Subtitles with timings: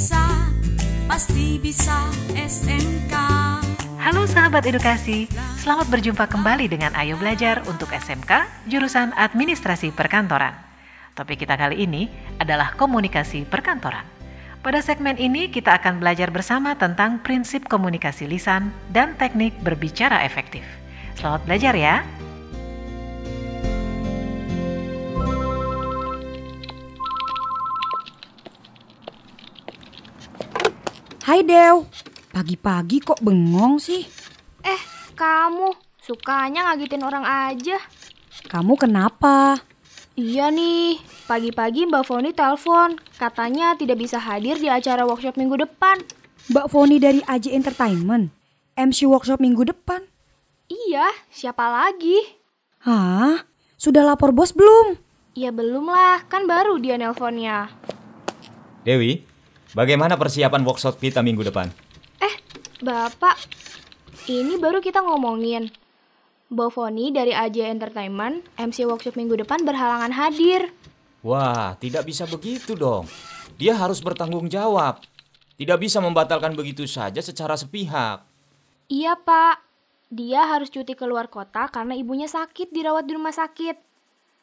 [0.00, 0.48] bisa,
[1.04, 3.12] pasti bisa SMK.
[4.00, 5.28] Halo sahabat edukasi,
[5.60, 10.56] selamat berjumpa kembali dengan Ayo Belajar untuk SMK jurusan Administrasi Perkantoran.
[11.12, 12.08] Topik kita kali ini
[12.40, 14.08] adalah komunikasi perkantoran.
[14.64, 20.64] Pada segmen ini kita akan belajar bersama tentang prinsip komunikasi lisan dan teknik berbicara efektif.
[21.20, 22.00] Selamat belajar ya.
[31.30, 31.86] Hai Dew,
[32.34, 34.02] pagi-pagi kok bengong sih?
[34.66, 34.82] Eh,
[35.14, 37.78] kamu sukanya ngagitin orang aja.
[38.50, 39.62] Kamu kenapa?
[40.18, 40.98] Iya nih,
[41.30, 46.02] pagi-pagi Mbak Foni telepon, katanya tidak bisa hadir di acara workshop minggu depan.
[46.50, 48.34] Mbak Foni dari AJ Entertainment,
[48.74, 50.02] MC workshop minggu depan.
[50.66, 52.42] Iya, siapa lagi?
[52.82, 53.46] Hah?
[53.78, 54.98] Sudah lapor bos belum?
[55.38, 57.70] Ya belum lah, kan baru dia nelponnya.
[58.82, 59.29] Dewi,
[59.72, 61.70] bagaimana persiapan workshop kita minggu depan?
[62.20, 62.34] Eh,
[62.80, 63.36] Bapak,
[64.30, 65.70] ini baru kita ngomongin.
[66.50, 70.74] Mbak Foni dari AJ Entertainment, MC workshop minggu depan berhalangan hadir.
[71.22, 73.06] Wah, tidak bisa begitu dong.
[73.54, 74.98] Dia harus bertanggung jawab.
[75.60, 78.24] Tidak bisa membatalkan begitu saja secara sepihak.
[78.88, 79.62] Iya, Pak.
[80.10, 83.78] Dia harus cuti keluar kota karena ibunya sakit dirawat di rumah sakit.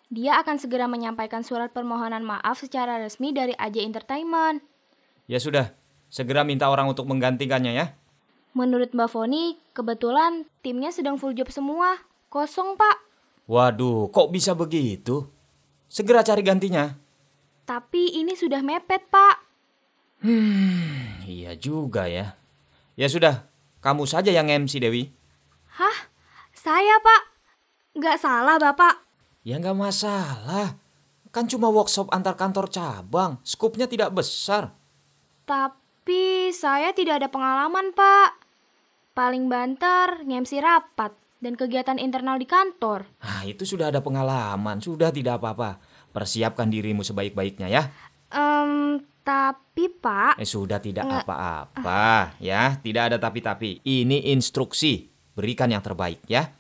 [0.08, 4.64] Dia akan segera menyampaikan surat permohonan maaf secara resmi dari AJ Entertainment.
[5.28, 5.76] Ya sudah,
[6.08, 7.86] segera minta orang untuk menggantikannya ya.
[8.56, 12.00] Menurut Mbak Foni, kebetulan timnya sedang full job semua.
[12.32, 12.98] Kosong, Pak.
[13.44, 15.28] Waduh, kok bisa begitu?
[15.92, 16.96] Segera cari gantinya.
[17.68, 19.36] Tapi ini sudah mepet, Pak.
[21.28, 22.40] Iya juga ya.
[22.96, 23.52] Ya sudah,
[23.84, 25.12] kamu saja yang MC Dewi.
[25.76, 26.08] Hah?
[26.56, 27.22] Saya, Pak?
[28.00, 29.04] Nggak salah, Bapak.
[29.44, 30.80] Ya nggak masalah.
[31.36, 33.44] Kan cuma workshop antar kantor cabang.
[33.44, 34.77] Skupnya tidak besar.
[35.48, 38.30] Tapi saya tidak ada pengalaman, Pak.
[39.16, 43.08] Paling banter ngemsi rapat dan kegiatan internal di kantor.
[43.24, 44.84] Ah, itu sudah ada pengalaman.
[44.84, 45.80] Sudah tidak apa-apa.
[46.12, 47.88] Persiapkan dirimu sebaik-baiknya ya.
[48.28, 52.76] Em, tapi Pak, Eh sudah tidak apa-apa ya.
[52.76, 53.80] Tidak ada tapi-tapi.
[53.88, 55.08] Ini instruksi.
[55.32, 56.52] Berikan yang terbaik ya.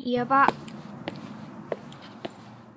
[0.00, 0.56] iya Pak.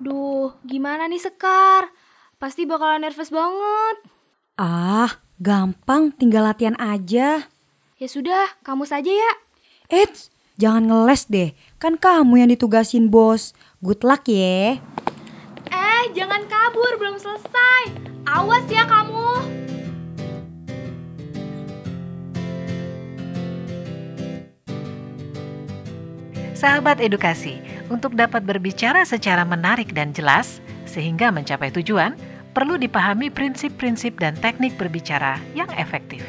[0.00, 1.88] Duh, gimana nih Sekar?
[2.36, 3.96] Pasti bakalan nervous banget.
[4.60, 5.08] Ah,
[5.40, 7.48] gampang, tinggal latihan aja.
[7.96, 9.32] Ya sudah, kamu saja ya.
[9.88, 10.28] Eits,
[10.60, 11.56] jangan ngeles deh.
[11.80, 13.56] Kan kamu yang ditugasin bos.
[13.80, 14.76] Good luck ya.
[15.72, 17.96] Eh, jangan kabur, belum selesai.
[18.28, 19.32] Awas ya kamu.
[26.52, 27.56] Sahabat edukasi,
[27.88, 32.12] untuk dapat berbicara secara menarik dan jelas sehingga mencapai tujuan,
[32.52, 36.22] perlu dipahami prinsip-prinsip dan teknik berbicara yang efektif.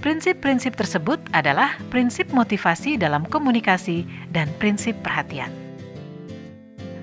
[0.00, 5.52] Prinsip-prinsip tersebut adalah prinsip motivasi dalam komunikasi dan prinsip perhatian.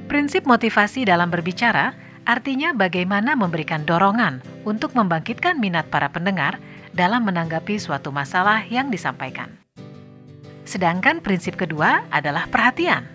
[0.09, 1.93] Prinsip motivasi dalam berbicara
[2.25, 6.57] artinya bagaimana memberikan dorongan untuk membangkitkan minat para pendengar
[6.89, 9.53] dalam menanggapi suatu masalah yang disampaikan.
[10.65, 13.05] Sedangkan prinsip kedua adalah perhatian.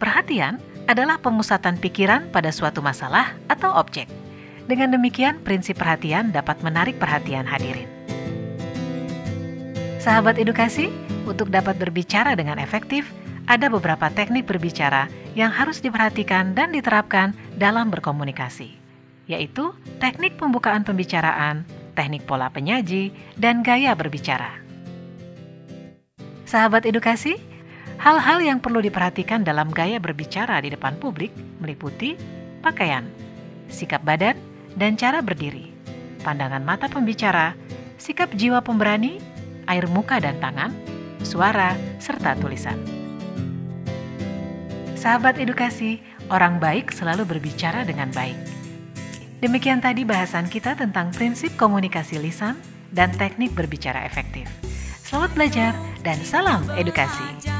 [0.00, 0.56] Perhatian
[0.88, 4.08] adalah pemusatan pikiran pada suatu masalah atau objek.
[4.64, 7.88] Dengan demikian, prinsip perhatian dapat menarik perhatian hadirin.
[10.00, 10.88] Sahabat edukasi,
[11.28, 13.12] untuk dapat berbicara dengan efektif,
[13.48, 18.76] ada beberapa teknik berbicara yang harus diperhatikan dan diterapkan dalam berkomunikasi,
[19.28, 21.64] yaitu teknik pembukaan pembicaraan,
[21.96, 24.60] teknik pola penyaji, dan gaya berbicara.
[26.48, 27.36] Sahabat edukasi,
[27.98, 32.14] hal-hal yang perlu diperhatikan dalam gaya berbicara di depan publik meliputi
[32.62, 33.06] pakaian,
[33.68, 34.38] sikap badan,
[34.78, 35.74] dan cara berdiri,
[36.22, 37.58] pandangan mata pembicara,
[37.98, 39.18] sikap jiwa pemberani,
[39.66, 40.70] air muka dan tangan,
[41.26, 42.78] suara, serta tulisan.
[44.94, 48.38] Sahabat edukasi, orang baik selalu berbicara dengan baik.
[49.38, 52.58] Demikian tadi bahasan kita tentang prinsip komunikasi lisan
[52.90, 54.50] dan teknik berbicara efektif.
[55.06, 55.72] Selamat belajar
[56.02, 57.57] dan salam edukasi.